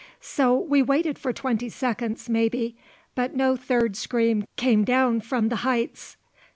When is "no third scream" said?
3.35-4.45